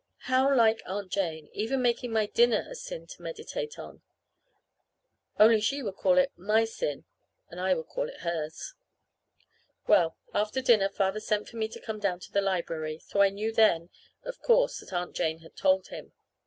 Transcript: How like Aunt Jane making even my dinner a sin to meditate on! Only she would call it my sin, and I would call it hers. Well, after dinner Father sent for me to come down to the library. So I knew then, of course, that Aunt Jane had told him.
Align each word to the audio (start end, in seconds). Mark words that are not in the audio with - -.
How 0.21 0.51
like 0.55 0.81
Aunt 0.87 1.11
Jane 1.11 1.47
making 1.53 2.09
even 2.09 2.11
my 2.11 2.25
dinner 2.25 2.65
a 2.67 2.73
sin 2.73 3.05
to 3.05 3.21
meditate 3.21 3.77
on! 3.77 4.01
Only 5.37 5.61
she 5.61 5.83
would 5.83 5.95
call 5.97 6.17
it 6.17 6.31
my 6.35 6.65
sin, 6.65 7.05
and 7.51 7.59
I 7.61 7.75
would 7.75 7.85
call 7.85 8.09
it 8.09 8.21
hers. 8.21 8.73
Well, 9.85 10.17
after 10.33 10.59
dinner 10.59 10.89
Father 10.89 11.19
sent 11.19 11.47
for 11.47 11.57
me 11.57 11.67
to 11.67 11.79
come 11.79 11.99
down 11.99 12.19
to 12.21 12.31
the 12.31 12.41
library. 12.41 12.97
So 12.97 13.21
I 13.21 13.29
knew 13.29 13.53
then, 13.53 13.91
of 14.23 14.41
course, 14.41 14.79
that 14.79 14.91
Aunt 14.91 15.15
Jane 15.15 15.41
had 15.41 15.55
told 15.55 15.89
him. 15.89 16.11